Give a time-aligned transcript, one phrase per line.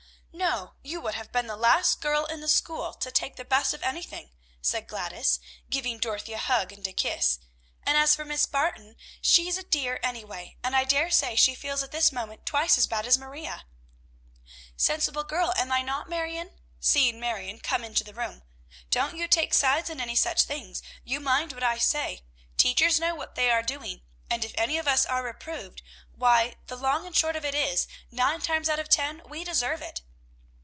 [0.33, 3.73] "No: you would have been the last girl in the school to take the best
[3.75, 4.31] of anything,"
[4.61, 5.39] said Gladys,
[5.69, 7.37] giving Dorothy a hug and a kiss;
[7.85, 11.83] "and as for Miss Barton, she's a dear, anyway, and I dare say she feels
[11.83, 13.65] at this moment twice as bad as Maria."
[14.77, 18.41] "Sensible girl, am I not, Marion?" seeing Marion come into the room.
[18.89, 22.23] "Don't you take sides in any such things; you mind what I say!
[22.57, 25.83] Teachers know what they are doing; and if any of us are reproved,
[26.15, 29.81] why, the long and short of it is, nine times out of ten we deserve
[29.83, 30.01] it.